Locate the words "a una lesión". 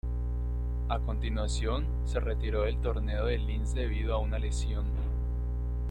4.15-4.85